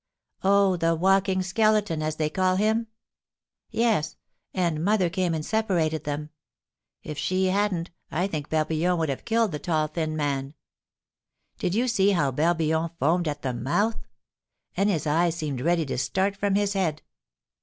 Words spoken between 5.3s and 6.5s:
and separated them;